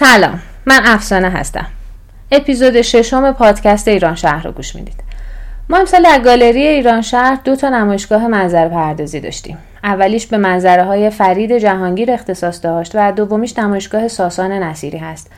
[0.00, 1.66] سلام من افسانه هستم.
[2.32, 4.94] اپیزود ششم پادکست ایران شهر رو گوش می‌دید.
[5.68, 9.58] ما امسال در گالری ایران شهر دو تا نمایشگاه منظر پردازی داشتیم.
[9.84, 15.30] اولیش به منظره های فرید جهانگیر اختصاص داشت و دومیش نمایشگاه ساسان نصیری هست.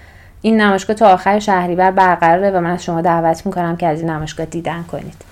[0.43, 4.11] این نمایشگاه تا آخر شهریور برقراره و من از شما دعوت می‌کنم که از این
[4.11, 5.25] نمایشگاه دیدن کنید.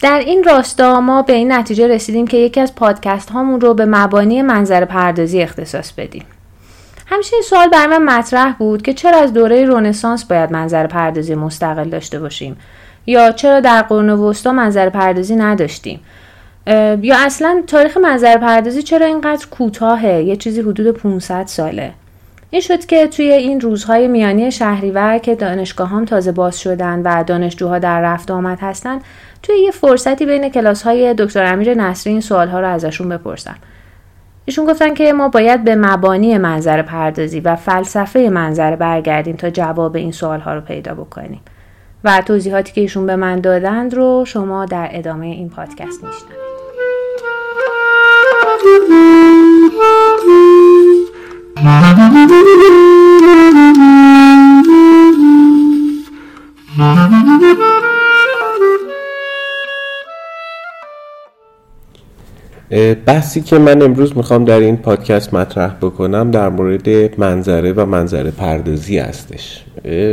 [0.00, 3.84] در این راستا ما به این نتیجه رسیدیم که یکی از پادکست هامون رو به
[3.84, 6.24] مبانی منظر پردازی اختصاص بدیم.
[7.12, 11.34] همیشه این سوال برای من مطرح بود که چرا از دوره رونسانس باید منظر پردازی
[11.34, 12.56] مستقل داشته باشیم؟
[13.06, 16.00] یا چرا در قرون وسطا منظر پردازی نداشتیم؟
[17.02, 21.92] یا اصلا تاریخ منظر پردازی چرا اینقدر کوتاهه؟ یه چیزی حدود 500 ساله.
[22.50, 27.24] این شد که توی این روزهای میانی شهریور که دانشگاه هم تازه باز شدن و
[27.24, 29.00] دانشجوها در رفت آمد هستن
[29.42, 33.56] توی یه فرصتی بین کلاس های دکتر امیر نصری این سوالها رو ازشون بپرسم.
[34.44, 39.96] ایشون گفتن که ما باید به مبانی منظر پردازی و فلسفه منظر برگردیم تا جواب
[39.96, 41.40] این سوالها رو پیدا بکنیم.
[42.04, 46.42] و توضیحاتی که ایشون به من دادند رو شما در ادامه این پادکست میشنوید.
[63.06, 68.30] بحثی که من امروز می‌خوام در این پادکست مطرح بکنم در مورد منظره و منظره
[68.30, 69.64] پردازی هستش.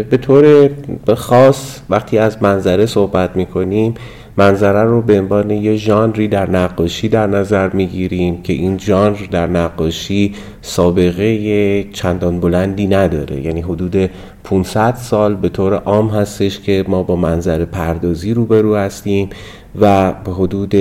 [0.10, 0.70] به طور
[1.16, 3.94] خاص وقتی از منظره صحبت می‌کنیم
[4.38, 9.48] منظره رو به عنوان یه ژانری در نقاشی در نظر می‌گیریم که این ژانر در
[9.48, 13.42] نقاشی سابقه چندان بلندی نداره.
[13.42, 14.10] یعنی حدود
[14.44, 19.30] 500 سال به طور عام هستش که ما با منظره پردازی روبرو هستیم.
[19.76, 20.76] و به حدود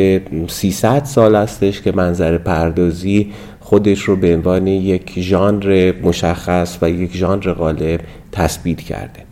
[0.50, 7.16] 300 سال هستش که منظر پردازی خودش رو به عنوان یک ژانر مشخص و یک
[7.16, 8.00] ژانر غالب
[8.32, 9.27] تثبیت کرده.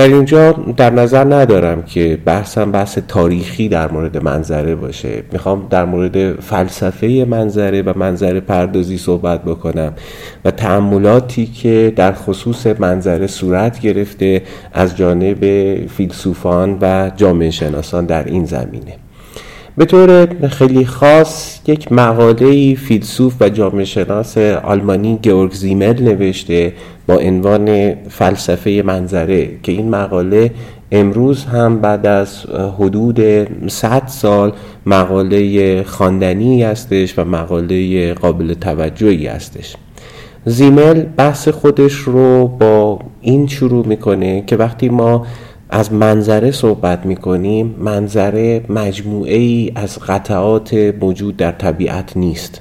[0.00, 5.22] در اینجا در نظر ندارم که بحثم بحث تاریخی در مورد منظره باشه.
[5.32, 9.92] می‌خوام در مورد فلسفه منظره و منظره پردازی صحبت بکنم
[10.44, 18.24] و تعملاتی که در خصوص منظره صورت گرفته از جانب فیلسوفان و جامعه شناسان در
[18.24, 19.09] این زمینه.
[19.76, 26.72] به طور خیلی خاص یک مقاله فیلسوف و جامعه شناس آلمانی گورگ زیمل نوشته
[27.06, 30.50] با عنوان فلسفه منظره که این مقاله
[30.92, 32.46] امروز هم بعد از
[32.78, 33.20] حدود
[33.68, 34.52] 100 سال
[34.86, 39.76] مقاله خواندنی هستش و مقاله قابل توجهی هستش.
[40.44, 45.26] زیمل بحث خودش رو با این شروع می‌کنه که وقتی ما
[45.70, 52.60] از منظره صحبت می کنیم منظره مجموعه ای از قطعات موجود در طبیعت نیست.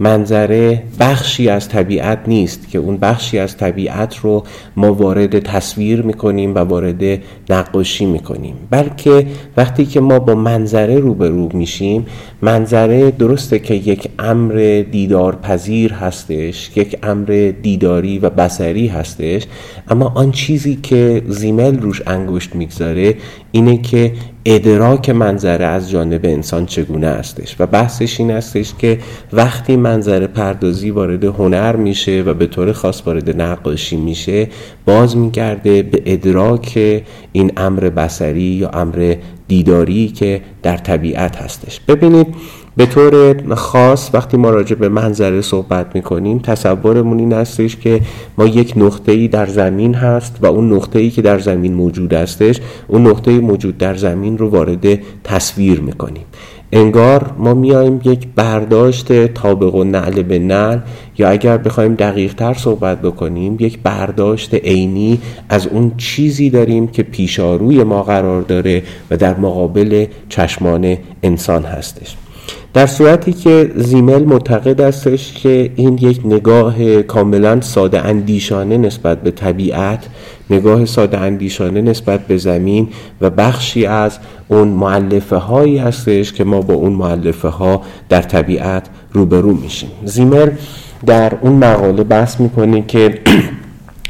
[0.00, 4.44] منظره بخشی از طبیعت نیست که اون بخشی از طبیعت رو
[4.76, 7.18] ما وارد تصویر می‌کنیم و وارد
[7.50, 8.54] نقاشی می‌کنیم.
[8.70, 9.26] بلکه
[9.56, 12.06] وقتی که ما با منظره روبرو میشیم
[12.42, 19.46] منظره درسته که یک امر دیدار پذیر هستش یک امر دیداری و بسری هستش
[19.88, 23.14] اما آن چیزی که زیمل روش انگشت می‌گذاره
[23.52, 24.12] اینه که
[24.50, 28.98] ادراک منظره از جانب انسان چگونه هستش و بحثش این هستش که
[29.32, 34.48] وقتی منظره پردازی وارد هنر میشه و به طور خاص وارد نقاشی میشه
[34.86, 36.78] باز میگرده به ادراک
[37.32, 39.16] این امر بسری یا امر
[39.48, 41.80] دیداری که در طبیعت هستش.
[41.80, 42.26] ببینید
[42.78, 48.00] به طور خاص وقتی ما راجع به منظره صحبت می‌کنیم تصورمون این هستش که
[48.38, 52.12] ما یک نقطه ای در زمین هست و اون نقطه ای که در زمین موجود
[52.12, 56.24] هستش اون نقطه موجود در زمین رو وارد تصویر می‌کنیم.
[56.72, 60.78] انگار ما میایم یک برداشت طابق و نعل به نعل
[61.18, 67.02] یا اگر بخوایم دقیق تر صحبت بکنیم یک برداشت عینی از اون چیزی داریم که
[67.02, 72.16] پیشاروی ما قرار داره و در مقابل چشمان انسان هستش.
[72.74, 79.30] در صورتی که زیمل معتقد استش که این یک نگاه کاملا ساده اندیشانه نسبت به
[79.30, 80.06] طبیعت
[80.50, 82.88] نگاه ساده اندیشانه نسبت به زمین
[83.20, 88.86] و بخشی از اون معلفه هایی هستش که ما با اون معلفه ها در طبیعت
[89.12, 89.90] روبرو میشیم.
[90.04, 90.50] زیمل
[91.06, 93.18] در اون مقاله بحث می‌کنه که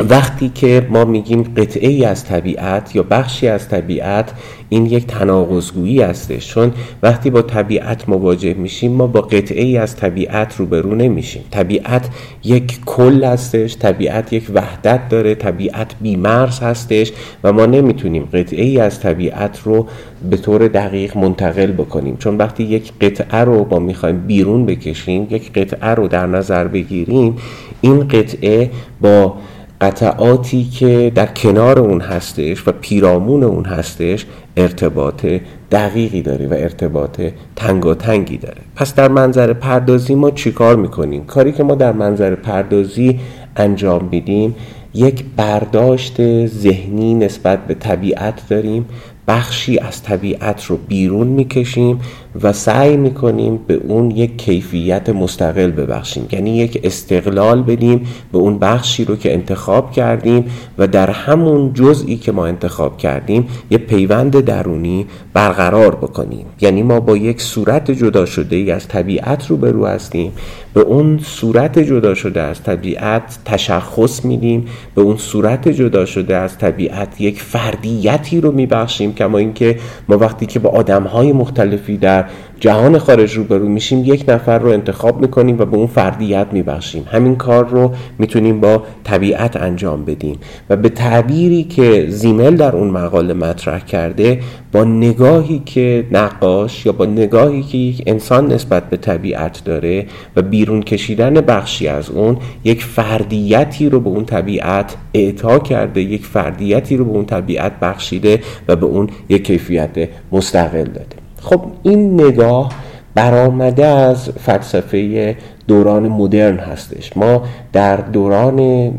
[0.11, 4.31] وقتی که ما میگیم قطعه ای از طبیعت یا بخشی از طبیعت
[4.69, 6.49] این یک تناقضگویی هستش.
[6.49, 6.73] چون
[7.03, 11.43] وقتی با طبیعت مواجه میشیم ما با قطعه ای از طبیعت روبرو نمیشیم.
[11.50, 12.09] طبیعت
[12.44, 17.12] یک کل هستش طبیعت یک وحدت داره طبیعت بیمرز هستش
[17.44, 19.87] و ما نمی‌تونیم قطعه ای از طبیعت رو
[20.31, 22.17] به طور دقیق منتقل بکنیم.
[22.17, 27.37] چون وقتی یک قطعه رو ما می‌خوایم بیرون بکشیم یک قطعه رو در نظر بگیریم
[27.81, 28.70] این قطعه
[29.00, 29.35] با
[29.81, 34.27] قطعاتی که در کنار اون هستش و پیرامون اون هستش
[34.57, 35.27] ارتباط
[35.71, 37.21] دقیقی داره و ارتباط
[37.57, 38.61] تنگاتنگی داره.
[38.77, 43.21] پس در منظر پردازی ما چیکار می‌کنیم؟ کاری که ما در منظر پردازی
[43.57, 44.57] انجام میدیم
[44.95, 48.87] یک برداشت ذهنی نسبت به طبیعت داریم
[49.29, 52.01] بخشی از طبیعت رو بیرون می‌کشیم
[52.43, 56.27] و سعی می‌کنیم به اون یک کیفیت مستقل ببخشیم.
[56.33, 60.45] یعنی یک استقلال بدیم به اون بخشی رو که انتخاب کردیم
[60.79, 66.47] و در همون جزئی که ما انتخاب کردیم یه پیوند درونی برقرار بکنیم.
[66.61, 70.33] یعنی ما با یک صورت جدا شده از طبیعت رو برو هستیم.
[70.75, 74.67] به اون صورت جدا شده از طبیعت تشخص میدیم.
[74.95, 79.79] به اون صورت جدا شده از طبیعت یک فردیتی رو میبخشیم کما اینکه
[80.09, 82.25] ما وقتی که با آدمهای مختلفی در
[82.61, 87.05] جهان خارج روبرو میشیم یک نفر رو انتخاب می‌کنیم و به اون فردیت میبخشیم.
[87.11, 90.38] همین کار رو می‌تونیم با طبیعت انجام بدیم.
[90.70, 94.41] و به تعبیری که زیمل در اون مقاله مطرح کرده
[94.73, 100.06] با نگاهی که نقاش یا با نگاهی که یک انسان نسبت به طبیعت داره
[100.37, 106.26] و بیرون کشیدن بخشی از اون یک فردیتی رو به اون طبیعت اعطا کرده یک
[106.26, 111.17] فردیتی رو به اون طبیعت بخشیده و به اون یک کیفیت مستقل داده.
[111.41, 112.73] خب این نگاه
[113.15, 115.37] برآمده از فلسفه
[115.69, 117.17] دوران مدرن هستش.
[117.17, 117.43] ما
[117.73, 118.91] در دوران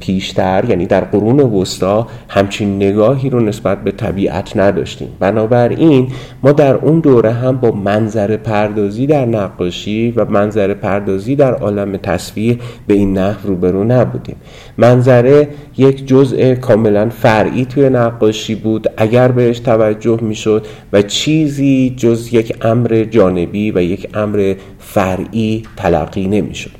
[0.00, 5.08] پیشتر یعنی در قرون وسطا همچین نگاهی رو نسبت به طبیعت نداشتیم.
[5.20, 6.08] بنابراین
[6.42, 11.96] ما در اون دوره هم با منظر پردازی در نقاشی و منظر پردازی در عالم
[11.96, 14.36] تصویر به این نحو روبرو نبودیم.
[14.78, 18.86] منظره یک جزء کاملا فرعی توی نقاشی بود.
[18.96, 26.17] اگر بهش توجه می‌شد و چیزی جز یک امر جانبی و یک امر فرعی تلقی
[26.26, 26.70] نمی‌شد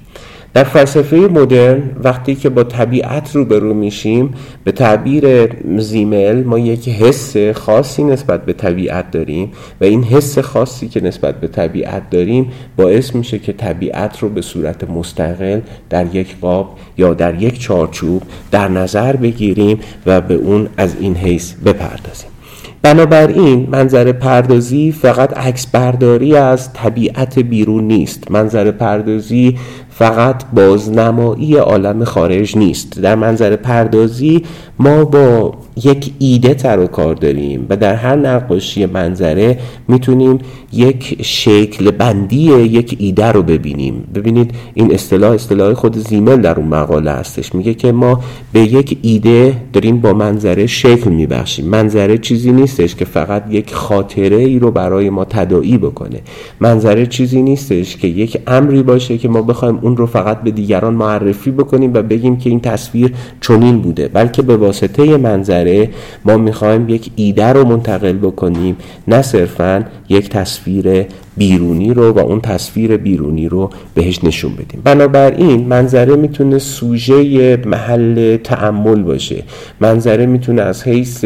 [0.55, 5.49] در فلسفه مدرن وقتی که با طبیعت روبرو میشیم به تعبیر
[5.79, 11.41] زیمل ما یک حس خاصی نسبت به طبیعت داریم و این حس خاصی که نسبت
[11.41, 17.15] به طبیعت داریم باعث میشه که طبیعت رو به صورت مستقل در یک قاب یا
[17.15, 22.38] در یک چارچوب در نظر بگیریم و به اون از این حیث بپردازیم.
[22.83, 28.31] بنابراین منظر پردازی فقط عکس برداری از طبیعت بیرون نیست.
[28.31, 29.59] منظر پردازی
[29.91, 33.01] فقط بازنمایی عالم خارج نیست.
[33.01, 34.45] در منظر پردازی
[34.79, 35.55] ما با
[35.85, 39.59] یک ایده تر و کار داریم و در هر نقاشی منظره
[39.89, 40.39] می‌تونیم
[40.73, 44.05] یک شکل بندی یک ایده رو ببینیم.
[44.15, 47.55] ببینید این اصطلاح اصطلاح خود زیمل در اون مقاله هستش.
[47.55, 48.21] میگه که ما
[48.53, 51.65] به یک ایده داریم با منظره شکل میبخشیم.
[51.65, 56.21] منظره چیزی نیستش که فقط یک خاطره ای رو برای ما تداعی بکنه.
[56.61, 60.95] منظره چیزی نیستش که یک امری باشه که ما بخوایم اون رو فقط به دیگران
[60.95, 65.91] معرفی بکنیم و بگیم که این تصویر چنین بوده بلکه به واسطه منظره
[66.25, 68.77] ما می‌خوایم یک ایده رو منتقل بکنیم
[69.09, 71.07] نه صرفا یک تصویر
[71.37, 74.81] بیرونی رو و اون تصویر بیرونی رو بهش نشون بدیم.
[74.85, 79.43] بنابراین منظره می‌تونه سوژه محل تعمل باشه.
[79.81, 81.25] منظره می‌تونه از حیث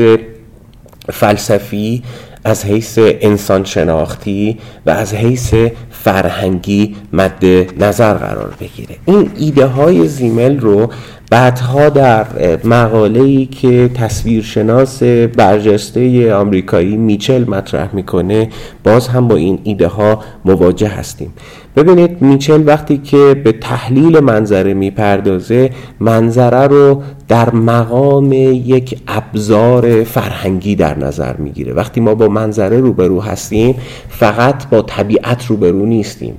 [1.13, 2.03] فلسفی
[2.45, 5.55] از حیث انسان شناختی و از حیث
[5.91, 7.45] فرهنگی مد
[7.83, 8.97] نظر قرار بگیره.
[9.07, 10.91] این ایده های زیمل رو
[11.33, 12.27] بعدها در
[12.65, 15.03] مقاله ای که تصویرشناس
[15.37, 18.49] برجسته آمریکایی میچل مطرح می‌کنه
[18.85, 21.33] باز هم با این ایده ها مواجه هستیم.
[21.77, 25.71] ببینید میچل وقتی که به تحلیل منظره می‌پردازه
[26.01, 31.73] منظره رو در مقام یک ابزار فرهنگی در نظر می‌گیره.
[31.73, 33.75] وقتی ما با منظره روبرو هستیم
[34.09, 36.35] فقط با طبیعت روبرو نیستیم.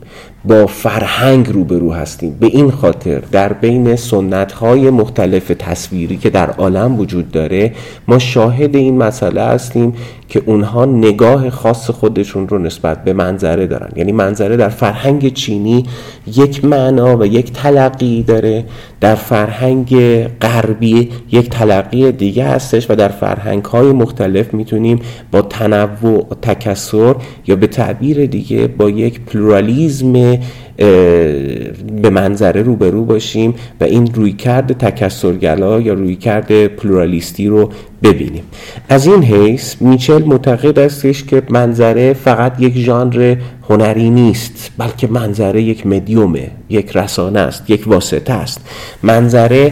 [0.46, 2.38] با فرهنگ روبرو هستیم.
[2.40, 7.74] به این خاطر در بین سنت های مختلف تصویری که در عالم وجود داره
[8.08, 9.94] ما شاهد این مسئله هستیم
[10.34, 13.90] که اونها نگاه خاص خودشون رو نسبت به منظره دارن.
[13.96, 15.84] یعنی منظره در فرهنگ چینی
[16.28, 18.66] یک معنا و یک تلقی داره.
[19.02, 25.00] در فرهنگ غربی یک تلقی دیگه هستش و در فرهنگ های مختلف می‌تونیم
[25.32, 27.16] با تنوع تکثر
[27.48, 30.38] یا به تعبیر دیگه با یک پلورالیزم
[30.77, 37.70] به منظره روبرو باشیم و این رویکرد تکثرگرا یا رویکرد پلورالیستی رو
[38.03, 38.44] ببینیم.
[38.89, 43.36] از این حیث میچل معتقد استش که منظره فقط یک ژانر
[43.70, 48.62] هنری نیست بلکه منظره یک مدیومه یک رسانه است یک واسطه است.
[49.03, 49.72] منظره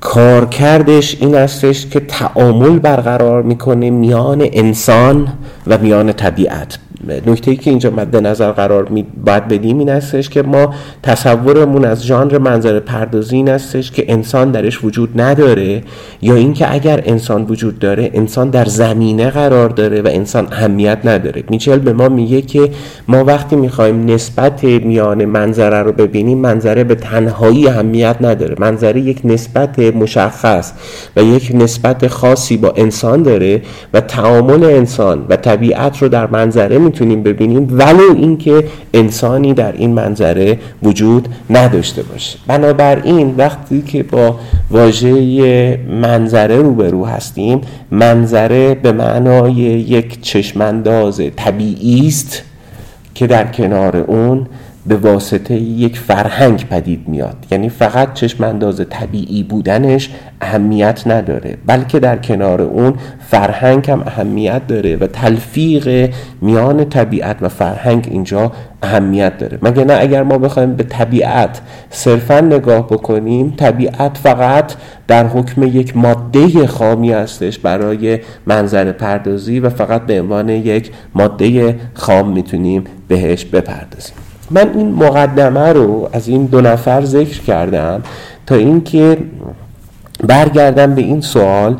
[0.00, 5.28] کارکردش این استش که تعامل برقرار می‌کنه میان انسان
[5.66, 6.78] و میان طبیعت.
[7.10, 11.84] نکته ای که اینجا مد نظر قرار می باید بدیم این استش که ما تصورمون
[11.84, 15.82] از ژانر منظر پردازی این استش که انسان درش وجود نداره
[16.22, 21.44] یا اینکه اگر انسان وجود داره انسان در زمینه قرار داره و انسان اهمیت نداره.
[21.50, 22.70] میچل به ما میگه که
[23.08, 28.54] ما وقتی می‌خوایم نسبت میان منظره رو ببینیم منظره به تنهایی اهمیت نداره.
[28.58, 30.72] منظره یک نسبت مشخص
[31.16, 33.62] و یک نسبت خاصی با انسان داره
[33.94, 38.64] و تعامل انسان و طبیعت رو در منظره می‌تونیم ببینیم ولو اینکه
[38.94, 42.38] انسانی در این منظره وجود نداشته باشه.
[42.46, 44.36] بنابراین وقتی که با
[44.70, 52.42] واژه منظره روبرو هستیم منظره به معنای یک چشمانداز طبیعی است
[53.14, 54.46] که در کنار اون
[54.88, 57.46] به واسطه یک فرهنگ پدید میاد.
[57.50, 64.66] یعنی فقط چشم انداز طبیعی بودنش اهمیت نداره بلکه در کنار اون فرهنگ هم اهمیت
[64.66, 68.52] داره و تلفیق میان طبیعت و فرهنگ اینجا
[68.82, 69.58] اهمیت داره.
[69.62, 74.72] مگه نه اگر ما بخوایم به طبیعت صرفا نگاه بکنیم طبیعت فقط
[75.08, 81.76] در حکم یک ماده خامی هستش برای منظر پردازی و فقط به عنوان یک ماده
[81.94, 84.27] خام می‌تونیم بهش بپردازیم.
[84.50, 88.02] من این مقدمه رو از این دو نفر ذکر کردم
[88.46, 89.18] تا اینکه
[90.24, 91.76] برگردم به این سوال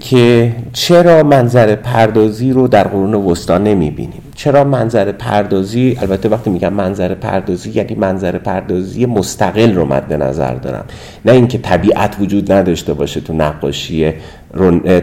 [0.00, 6.50] که چرا منظر پردازی رو در قرون وسطا نمی بینیم چرا منظر پردازی؟ البته وقتی
[6.50, 10.84] میگم منظر پردازی یعنی منظر پردازی مستقل رو مد نظر دارم.
[11.24, 14.12] نه اینکه طبیعت وجود نداشته باشه تو نقاشی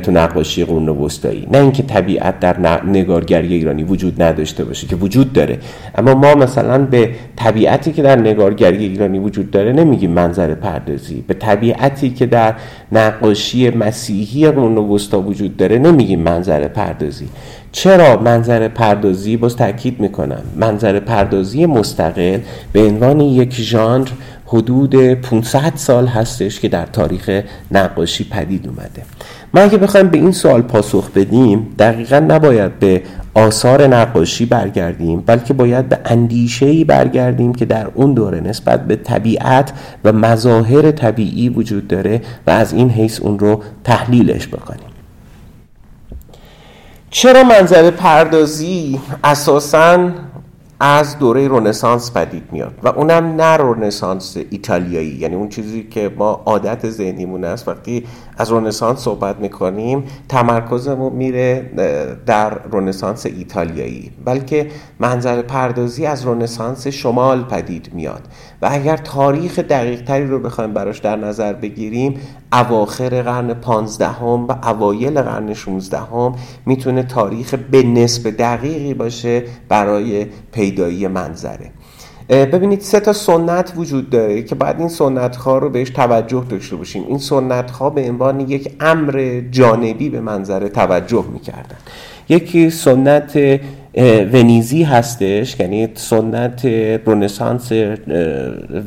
[0.04, 1.48] تو نقاشی قرون وسطایی.
[1.52, 5.60] نه اینکه طبیعت در نگارگری ایرانی وجود نداشته باشه که وجود داره.
[5.96, 11.24] اما ما مثلا به طبیعتی که در نگارگری ایرانی وجود داره نمیگیم منظر پردازی.
[11.28, 12.54] به طبیعتی که در
[12.92, 17.28] نقاشی مسیحی قرون وسطا وجود داره نمیگیم منظر پردازی.
[17.76, 22.40] چرا منظر پردازی باز تاکید می‌کنم؟ منظر پردازی مستقل
[22.74, 24.08] به عنوان یک ژانر
[24.46, 29.04] حدود 500 سال هستش که در تاریخ نقاشی پدید اومده.
[29.54, 33.02] ما اگه بخوایم به این سوال پاسخ بدیم دقیقا نباید به
[33.34, 39.74] آثار نقاشی برگردیم بلکه باید به اندیشه برگردیم که در اون دوره نسبت به طبیعت
[40.04, 44.93] و مظاهر طبیعی وجود داره و از این حیث اون رو تحلیلش بکنیم.
[47.14, 50.10] چرا منظر پردازی اساساً
[50.86, 56.44] از دوره رونسانس پدید میاد و اونم نه رونسانس ایتالیایی یعنی اون چیزی که ما
[56.46, 57.68] عادت ذهنیمون است.
[57.68, 58.04] وقتی
[58.38, 61.72] از رونسانس صحبت می‌کنیم تمرکزمون میره
[62.26, 64.12] در رونسانس ایتالیایی.
[64.26, 64.68] بلکه
[65.00, 68.22] منظر پردازی از رونسانس شمال پدید میاد.
[68.62, 72.20] و اگر تاریخ دقیق تری رو بخوایم براش در نظر بگیریم
[72.54, 76.36] اواخر قرن پانزدهم و اوایل قرن 16 هم
[76.66, 80.26] می‌تونه تاریخ به نسب دقیقی باشه برای
[80.74, 81.70] پیدایی منظره.
[82.30, 86.76] ببینید سه تا سنت وجود داره که بعد این سنت ها رو بهش توجه داشته
[86.76, 87.04] باشیم.
[87.08, 91.78] این سنت ها به عنوان یک امر جانبی به منظره توجه می‌کردن.
[92.30, 93.40] یکی سنت
[94.34, 96.66] ونیزی هستش یعنی سنت
[97.06, 97.72] رنسانس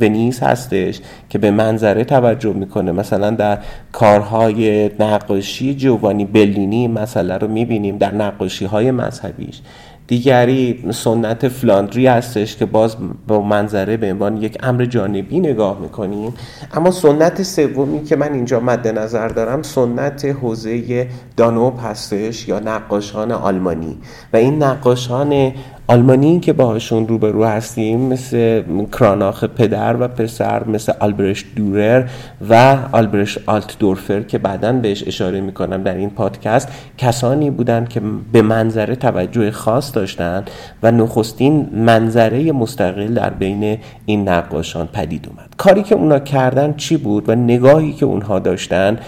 [0.01, 2.93] ونیز هستش که به منظره توجه می‌کنه.
[2.93, 3.59] مثلا در
[3.93, 9.61] کارهای نقاشی جوانی بلینی مسئله رو می‌بینیم در نقاشی های مذهبیش.
[10.07, 12.97] دیگری سنت فلاندری هستش که باز
[13.29, 16.35] با منظره به عنوان یک امر جانبی نگاه می‌کنیم.
[16.75, 23.33] اما سنت سومی که من اینجا مد نظر دارم سنت حوزه دانوب هستش یا نقاشان
[23.33, 23.99] آلمانی.
[24.33, 25.53] و این نقاشان
[25.89, 28.63] آلمانی که باهاشون روبرو هستیم مثل
[28.93, 32.05] کراناخ پدر و پسر مثل آلبرشت دورر
[32.51, 38.01] و آلبرشت آلتدورفر که بعدا بهش اشاره می‌کنم در این پادکست کسانی بودند که
[38.33, 40.45] به منظره توجه خاص داشتن
[40.83, 45.49] و نخستین منظره مستقل در بین این نقاشان پدید اومد.
[45.57, 48.99] کاری که اونا کردن چی بود و نگاهی که اونها داشتن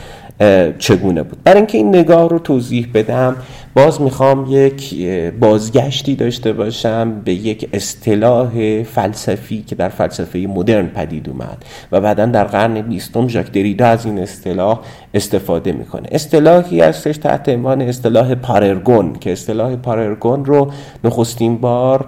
[0.79, 1.43] چگونه بود.
[1.45, 3.37] برای اینکه این نگاه رو توضیح بدم
[3.75, 5.07] باز می‌خوام یک
[5.41, 12.27] بازگشتی داشته باشم به یک اصطلاح فلسفی که در فلسفه مدرن پدید اومد و بعدا
[12.27, 14.81] در قرن بیستم ژاک دریدا از این اصطلاح
[15.15, 16.09] استفاده می‌کنه.
[16.13, 20.71] اصطلاحی هستش تحت عنوان اصطلاح پاررگون که اصطلاح پاررگون رو
[21.05, 22.07] نخستین بار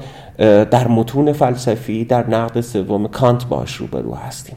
[0.71, 4.57] در متون فلسفی در نقد سوم کانت باش روبرو هستیم.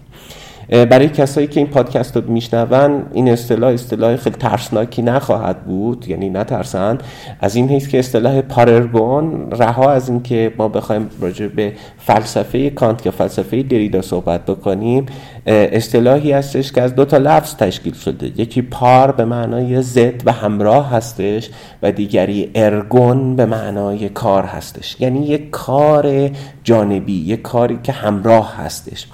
[0.70, 6.08] برای کسایی که این پادکست رو میشنون این اصطلاح اصطلاح خیلی ترسناکی نخواهد بود.
[6.08, 6.98] یعنی نترسن
[7.40, 13.06] از این حیث که اصطلاح پاررگون رها از اینکه ما بخوایم راجع به فلسفه کانت
[13.06, 15.06] یا فلسفه دریدا صحبت بکنیم.
[15.46, 18.42] اصطلاحی هستش که از دو تا لفظ تشکیل شده.
[18.42, 21.50] یکی پار به معنای ضد و همراه هستش
[21.82, 24.96] و دیگری ارگون به معنای کار هستش.
[25.00, 26.30] یعنی یک کار
[26.64, 29.08] جانبی یک کاری که همراه هستش.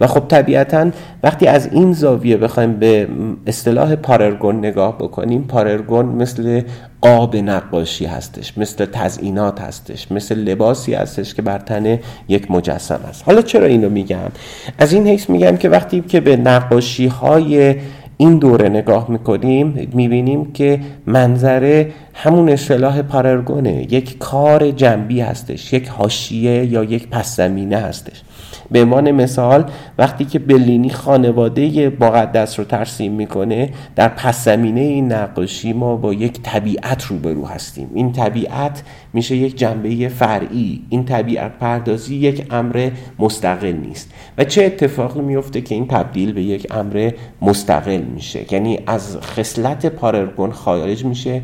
[0.00, 0.90] و خب طبیعتا
[1.22, 3.08] وقتی از این زاویه بخوایم به
[3.46, 6.62] اصطلاح پاررگون نگاه بکنیم پاررگون مثل
[7.02, 13.22] قاب نقاشی هستش مثل تزئینات هستش مثل لباسی هستش که بر تن یک مجسم است.
[13.26, 14.30] حالا چرا اینو میگم؟
[14.78, 17.74] از این حیث میگم که وقتی که به نقاشی های
[18.16, 25.88] این دوره نگاه می‌کنیم می‌بینیم که منظره همون اصطلاح پاررگونه یک کار جنبی هستش یک
[25.88, 28.22] حاشیه یا یک پس زمینه هستش.
[28.70, 35.12] به عنوان مثال وقتی که بلینی خانواده مقدس رو ترسیم می‌کنه در پس زمینه این
[35.12, 37.90] نقاشی ما با یک طبیعت روبرو هستیم.
[37.94, 40.82] این طبیعت میشه یک جنبه فرعی.
[40.88, 44.10] این طبیعت پردازی یک امر مستقل نیست.
[44.38, 47.10] و چه اتفاقی میفته که این تبدیل به یک امر
[47.42, 51.42] مستقل میشه؟ یعنی از خصلت پاررگون خارج میشه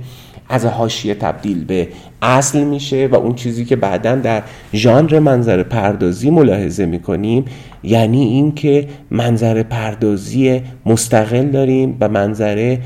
[0.48, 1.88] از حاشیه تبدیل به
[2.22, 4.42] اصل میشه و اون چیزی که بعدا در
[4.74, 7.44] ژانر منظر پردازی ملاحظه می‌کنیم
[7.82, 12.80] یعنی اینکه منظر پردازی مستقل داریم و منظره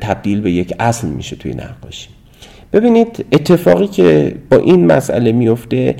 [0.00, 2.08] تبدیل به یک اصل میشه توی نقاشی.
[2.72, 5.94] ببینید اتفاقی که با این مسئله میفته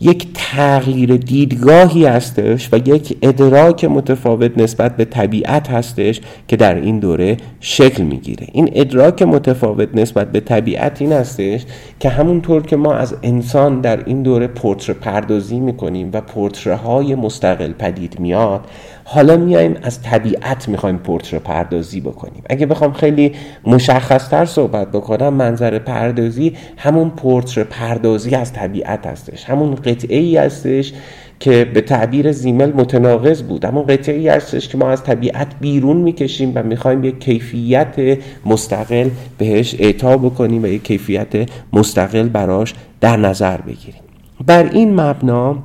[0.00, 6.98] یک تغییر دیدگاهی هستش و یک ادراک متفاوت نسبت به طبیعت هستش که در این
[6.98, 8.46] دوره شکل می‌گیره.
[8.52, 11.64] این ادراک متفاوت نسبت به طبیعت این هستش
[12.00, 17.14] که همونطور که ما از انسان در این دوره پورتره پردازی می‌کنیم و پورتره های
[17.14, 18.66] مستقل پدید میاد
[19.04, 22.42] حالا میایم از طبیعت می‌خوایم پورتره پردازی بکنیم.
[22.50, 23.32] اگه بخوام خیلی
[23.66, 29.44] مشخصتر صحبت بکنم منظر پردازی همون پورتره پردازی از طبیعت هستش.
[29.44, 30.92] همون قطعه ای هستش
[31.40, 33.66] که به تعبیر زیمل متناقض بود.
[33.66, 39.08] اما قطعه ای هستش که ما از طبیعت بیرون می‌کشیم و می‌خوایم یک کیفیت مستقل
[39.38, 44.00] بهش اعطا بکنیم و یک کیفیت مستقل براش در نظر بگیریم.
[44.46, 45.58] بر این مبنا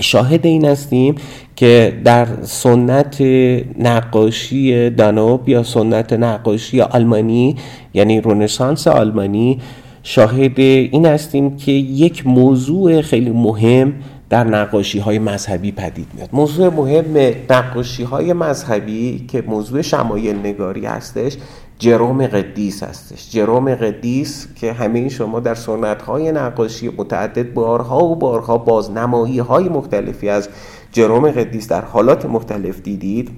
[0.00, 1.14] شاهد این هستیم
[1.56, 3.20] که در سنت
[3.78, 7.56] نقاشی دانوب یا سنت نقاشی آلمانی
[7.94, 9.58] یعنی رونسانس آلمانی
[10.02, 13.92] شاهد این هستیم که یک موضوع خیلی مهم
[14.30, 16.28] در نقاشی های مذهبی پدید میاد.
[16.32, 21.36] موضوع مهم نقاشی های مذهبی که موضوع شمایل نگاری هستش
[21.78, 23.30] جروم قدیس هستش.
[23.30, 29.68] جروم قدیس که همه شما در سنت های نقاشی متعدد بارها و بارها بازنمایی های
[29.68, 30.48] مختلفی از
[30.92, 33.30] جروم قدیس در حالات مختلف دیدید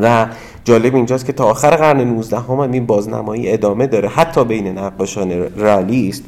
[0.00, 0.26] و
[0.64, 4.08] جالب اینجاست که تا آخر قرن 19 هم, این بازنمایی ادامه داره.
[4.08, 6.24] حتی بین نقاشان رالیست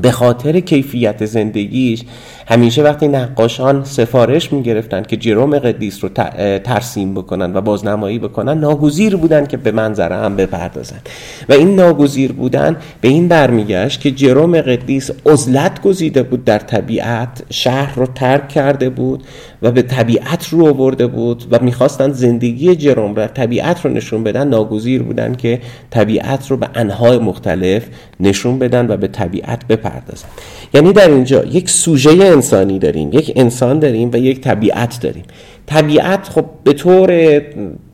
[0.00, 2.04] به خاطر کیفیت زندگیش
[2.46, 6.10] همیشه وقتی نقاشان سفارش می‌گرفتن که جروم قدیس رو
[6.58, 11.00] ترسیم بکنن و بازنمایی بکنن ناگزیر بودن که به منظره هم بپردازن.
[11.48, 17.42] و این ناگزیر بودن به این برمیگشت که جروم قدیس عزلت گزیده بود در طبیعت
[17.50, 19.24] شهر رو ترک کرده بود
[19.62, 24.48] و به طبیعت رو آورده بود و می‌خواستن زندگی جروم و طبیعت رو نشون بدن
[24.48, 27.86] ناگزیر بودن که طبیعت رو به انهای مختلف
[28.20, 30.28] نشون بدن و به طبیعت بپردازن.
[30.74, 35.24] یعنی در اینجا یک سوژه انسانی داریم یک انسان داریم و یک طبیعت داریم.
[35.66, 37.40] طبیعت خب به طور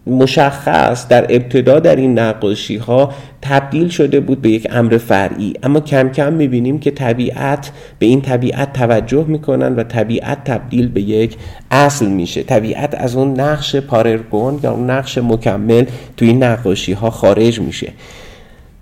[0.07, 3.13] مشخص در ابتدا در این نقاشی ها
[3.43, 5.53] تبدیل شده بود به یک امر فرعی.
[5.63, 11.01] اما کم کم می‌بینیم که طبیعت به این طبیعت توجه می‌کنن و طبیعت تبدیل به
[11.01, 11.37] یک
[11.71, 12.43] اصل میشه.
[12.43, 15.85] طبیعت از اون نقش پاررگون یا اون نقش مکمل
[16.17, 17.93] توی این نقاشی ها خارج میشه.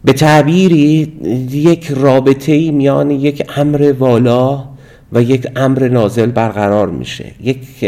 [0.04, 1.12] به تعبیری
[1.52, 4.71] یک رابطه میان یک امر والا
[5.12, 7.24] و یک امر نازل برقرار میشه.
[7.42, 7.84] یک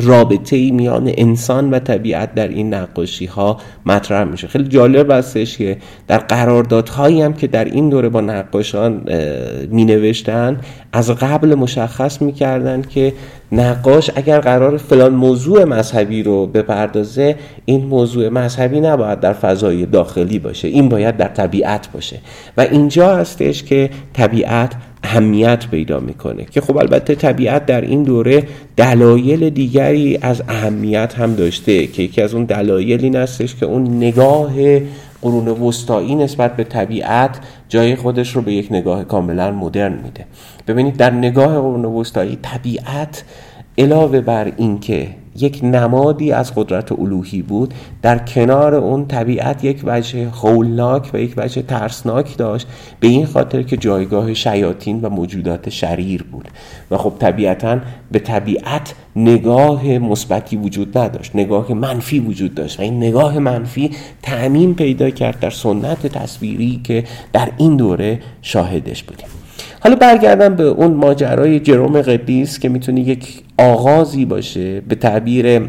[0.00, 3.56] رابطه ای میان انسان و طبیعت در این نقاشی ها
[3.86, 4.48] مطرح میشه.
[4.48, 5.76] خیلی جالب هستش که
[6.08, 9.04] در قراردادهایی هم که در این دوره با نقاشان
[9.70, 10.60] می نوشتن
[10.92, 13.12] از قبل مشخص می‌کردن که
[13.52, 20.38] نقاش اگر قرار فلان موضوع مذهبی رو بپردازه این موضوع مذهبی نباید در فضای داخلی
[20.38, 20.68] باشه.
[20.68, 22.18] این باید در طبیعت باشه.
[22.56, 28.42] و اینجا هستش که طبیعت اهمیت پیدا می‌کنه که خب البته طبیعت در این دوره
[28.76, 33.96] دلایل دیگری از اهمیت هم داشته که یکی از اون دلایل این هستش که اون
[33.96, 34.52] نگاه
[35.22, 40.26] قرون وسطایی نسبت به طبیعت جای خودش رو به یک نگاه کاملا مدرن میده.
[40.68, 43.24] ببینید در نگاه قرون وسطایی طبیعت
[43.78, 47.74] علاوه بر اینکه یک نمادی از قدرت الوهی بود.
[48.02, 52.66] در کنار اون طبیعت یک وجه خولناک و یک وجه ترسناک داشت.
[53.00, 56.48] به این خاطر که جایگاه شیاطین و موجودات شریر بود.
[56.90, 57.78] و خب طبیعتا
[58.12, 61.36] به طبیعت نگاه مثبتی وجود نداشت.
[61.36, 62.80] نگاه منفی وجود داشت.
[62.80, 63.90] و این نگاه منفی
[64.22, 69.41] تعمین پیدا کرد در سنت تصویری که در این دوره شاهدش بودیم.
[69.84, 75.68] حالا برگردم به اون ماجرای جروم قدیس که می‌تونه یک آغازی باشه به تعبیر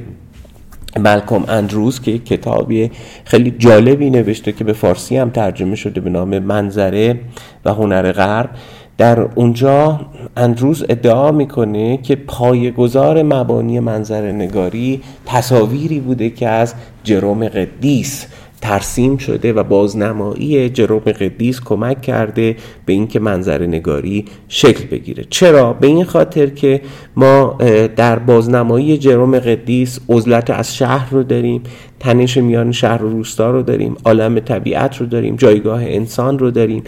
[1.00, 2.92] ملکوم اندروز که کتابی
[3.26, 7.20] خیلی جالبی نوشته که به فارسی هم ترجمه شده به نام منظره
[7.66, 8.50] و هنر غرب.
[8.98, 10.00] در اونجا
[10.38, 16.74] اندروز ادعا می‌کنه که پایگذار مبانی منظر نگاری تصاویری بوده که از
[17.04, 18.26] جروم قدیس
[18.64, 25.26] ترسیم شده و بازنمایی جروم قدیس کمک کرده به اینکه منظر نگاری شکل بگیره.
[25.30, 26.82] چرا؟ به این خاطر که
[27.16, 27.58] ما
[27.96, 31.64] در بازنمایی جروم قدیس عزلت از شهر رو داریم
[32.00, 36.84] تنش میان شهر و روستا رو داریم عالم طبیعت رو داریم جایگاه انسان رو داریم.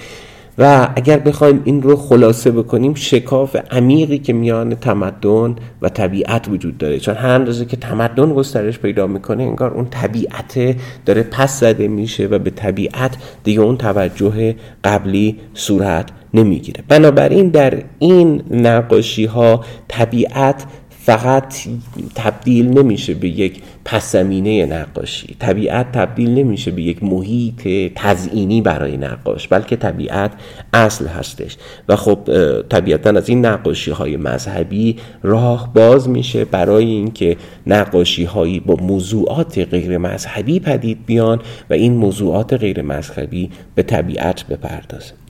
[0.58, 6.78] و اگر بخوایم این رو خلاصه بکنیم شکاف عمیقی که میان تمدن و طبیعت وجود
[6.78, 7.00] داره.
[7.00, 12.26] چون هر اندازه که تمدن گسترش پیدا می‌کنه انگار اون طبیعت داره پس زده میشه
[12.26, 16.84] و به طبیعت دیگه اون توجه قبلی صورت نمی‌گیره.
[16.88, 20.64] بنابراین در این نقاشی ها طبیعت
[21.06, 21.56] فقط
[22.16, 25.36] تبدیل نمیشه به یک پس نقاشی.
[25.40, 30.32] طبیعت تبدیل نمیشه به یک محیط تزئینی برای نقاش بلکه طبیعت
[30.74, 31.58] اصل هستش.
[31.90, 32.20] و خب
[32.70, 37.38] طبیعتا از این نقاشی های مذهبی راه باز میشه برای اینکه
[37.68, 44.48] نقاشی هایی با موضوعات غیر مذهبی پدید بیان و این موضوعات غیر مذهبی به طبیعت
[44.48, 45.25] بپردازه.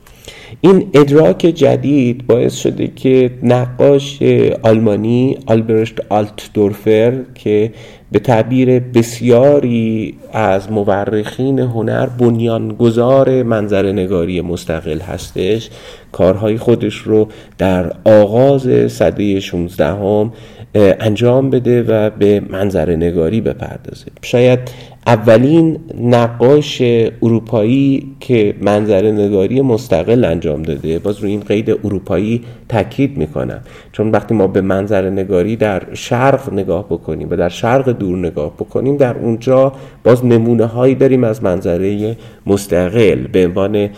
[0.61, 4.19] این ادراک جدید باعث شده که نقاش
[4.63, 7.71] آلمانی آلبرشت آلتدورفر که
[8.11, 15.69] به تعبیر بسیاری از مورخین هنر بنیانگذار منظر نگاری مستقل هستش
[16.11, 20.33] کارهای خودش رو در آغاز صده 16 هم
[20.75, 24.05] انجام بده و به منظر نگاری بپردازه.
[24.21, 24.59] شاید
[25.08, 26.82] اولین نقاش
[27.22, 31.00] اروپایی که منظر نگاری مستقل انجام داده.
[31.00, 33.62] باز روی این قید اروپایی تاکید می‌کنم.
[33.91, 38.54] چون وقتی ما به منظر نگاری در شرق نگاه بکنیم و در شرق دور نگاه
[38.54, 43.28] بکنیم در اونجا باز نمونه هایی داریم از منظره مستقل.
[43.28, 43.89] به عنوان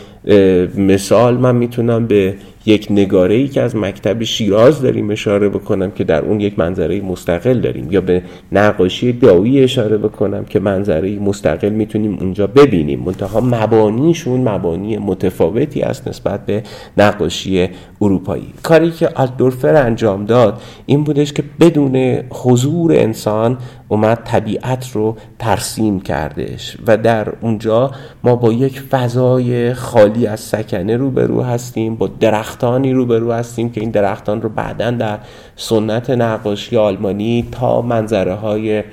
[0.77, 2.33] مثال من می‌تونم به
[2.65, 7.01] یک نگاره ای که از مکتب شیراز داریم اشاره بکنم که در اون یک منظره
[7.01, 12.99] مستقل داریم یا به نقاشی داوی اشاره بکنم که منظره مستقل می‌تونیم اونجا ببینیم.
[12.99, 16.63] منتها مبانیشون مبانی متفاوتی است نسبت به
[16.97, 17.69] نقاشی
[18.01, 18.53] اروپایی.
[18.63, 23.57] کاری که آلدورفر انجام داد این بودش که بدون حضور انسان
[23.87, 27.91] اومد طبیعت رو ترسیم کردش و در اونجا
[28.23, 33.89] ما با یک فضای خالی از سکنه روبرو هستیم با درختانی روبرو هستیم که این
[33.89, 35.19] درختان رو بعدا در
[35.55, 38.83] سنت نقاشی آلمانی تا منظره های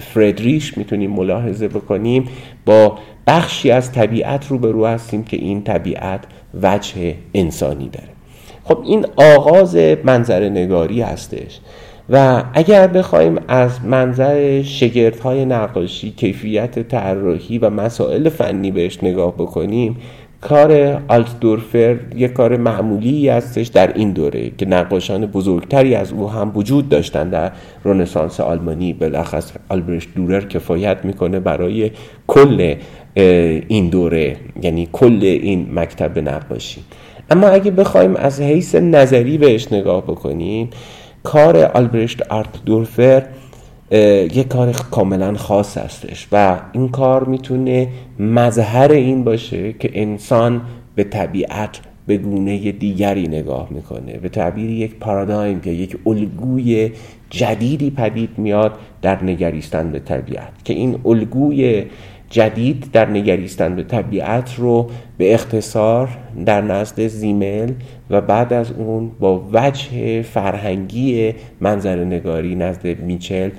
[0.00, 2.28] فردریش می‌تونیم ملاحظه بکنیم
[2.66, 6.20] با بخشی از طبیعت روبرو هستیم که این طبیعت
[6.62, 8.08] وجه انسانی داره.
[8.64, 11.60] خب این آغاز منظر نگاری هستش
[12.10, 19.34] و اگر بخوایم از منظر شگرت های نقاشی کیفیت طراحی و مسائل فنی بهش نگاه
[19.34, 19.96] بکنیم
[20.44, 26.52] کار آلتدورفر یک کار معمولی هستش در این دوره که نقاشان بزرگتری از او هم
[26.54, 27.52] وجود داشتن در
[27.84, 28.92] رنسانس آلمانی.
[28.92, 31.90] بلخص آلبرشت دورر کفایت می‌کنه برای
[32.26, 32.74] کل
[33.68, 36.80] این دوره یعنی کل این مکتب نقاشی.
[37.30, 40.70] اما اگه بخوایم از حیث نظری بهش نگاه بکنیم
[41.22, 43.22] کار آلبرشت آرت دورفر
[43.98, 50.62] یک کار کاملا خاص هستش و این کار می‌تونه مظهر این باشه که انسان
[50.94, 56.90] به طبیعت به گونه دیگری نگاه می‌کنه به تعبیر یک پارادایم که یک الگوی
[57.30, 61.84] جدیدی پدید میاد در نگریستن به طبیعت که این الگوی
[62.34, 66.08] جدید در نگریستن به طبیعت رو به اختصار
[66.46, 67.72] در نزد زیمل
[68.10, 73.50] و بعد از اون با وجه فرهنگی منظر نگاری نزد میچل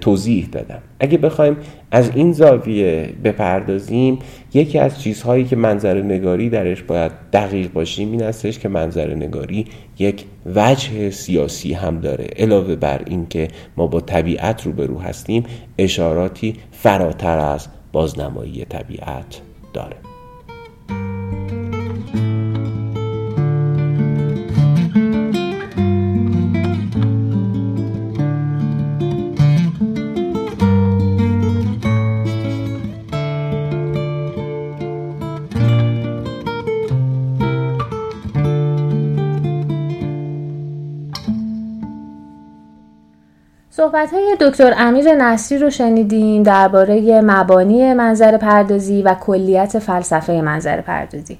[0.00, 0.78] توضیح دادم.
[1.00, 1.56] اگه بخوایم
[1.90, 4.18] از این زاویه بپردازیم
[4.54, 9.66] یکی از چیزهایی که منظر نگاری درش باید دقیق باشیم این استش که منظر نگاری
[9.98, 12.26] یک وجه سیاسی هم داره.
[12.36, 15.44] علاوه بر اینکه ما با طبیعت روبرو هستیم
[15.78, 19.40] اشاراتی فراتر از بازنمایی طبیعت
[19.72, 20.09] داره.
[43.90, 50.80] صحبت های دکتر امیر نصری رو شنیدیم درباره مبانی منظر پردازی و کلیت فلسفه منظر
[50.80, 51.38] پردازی.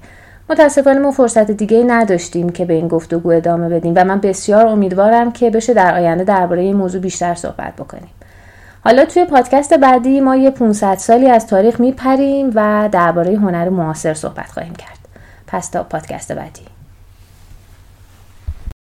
[0.49, 5.31] متاسفانه ما فرصت دیگه نداشتیم که به این گفتگو ادامه بدیم و من بسیار امیدوارم
[5.31, 8.11] که بشه در آینده درباره این موضوع بیشتر صحبت بکنیم.
[8.83, 14.13] حالا توی پادکست بعدی ما یه 500 سالی از تاریخ میپریم و درباره هنر معاصر
[14.13, 14.99] صحبت خواهیم کرد.
[15.47, 16.70] پس تا پادکست بعدی.